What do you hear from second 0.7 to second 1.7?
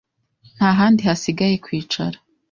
handi hasigaye